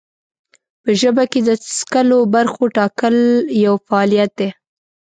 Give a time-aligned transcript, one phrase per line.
[0.83, 3.15] په ژبه کې د څکلو برخو ټاکل
[3.65, 4.49] یو فعالیت دی.